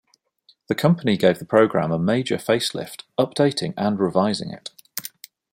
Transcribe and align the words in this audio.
The 0.67 0.73
company 0.73 1.15
gave 1.15 1.37
the 1.37 1.45
program 1.45 1.91
a 1.91 1.99
major 1.99 2.39
face-lift, 2.39 3.03
updating 3.19 3.75
and 3.77 3.99
revising 3.99 4.49
it. 4.49 4.71